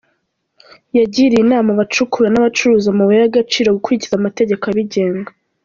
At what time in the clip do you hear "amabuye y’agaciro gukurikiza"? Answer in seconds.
2.89-4.15